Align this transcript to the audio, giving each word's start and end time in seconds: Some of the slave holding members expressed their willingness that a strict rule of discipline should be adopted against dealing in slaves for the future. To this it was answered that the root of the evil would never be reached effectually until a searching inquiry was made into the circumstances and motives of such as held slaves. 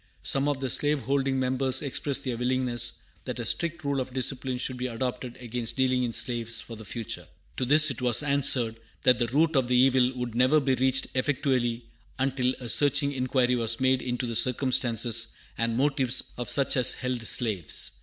Some 0.23 0.47
of 0.47 0.59
the 0.59 0.71
slave 0.71 1.01
holding 1.01 1.39
members 1.39 1.83
expressed 1.83 2.23
their 2.23 2.35
willingness 2.35 2.93
that 3.25 3.37
a 3.37 3.45
strict 3.45 3.83
rule 3.83 3.99
of 4.01 4.15
discipline 4.15 4.57
should 4.57 4.77
be 4.77 4.87
adopted 4.87 5.37
against 5.37 5.75
dealing 5.75 6.01
in 6.01 6.11
slaves 6.11 6.59
for 6.59 6.75
the 6.75 6.83
future. 6.83 7.27
To 7.57 7.65
this 7.65 7.91
it 7.91 8.01
was 8.01 8.23
answered 8.23 8.77
that 9.03 9.19
the 9.19 9.27
root 9.27 9.55
of 9.55 9.67
the 9.67 9.75
evil 9.75 10.11
would 10.15 10.33
never 10.33 10.59
be 10.59 10.73
reached 10.73 11.05
effectually 11.13 11.85
until 12.17 12.55
a 12.55 12.67
searching 12.67 13.11
inquiry 13.11 13.55
was 13.55 13.79
made 13.79 14.01
into 14.01 14.25
the 14.25 14.35
circumstances 14.35 15.27
and 15.55 15.77
motives 15.77 16.23
of 16.35 16.49
such 16.49 16.75
as 16.77 16.93
held 16.93 17.21
slaves. 17.27 17.91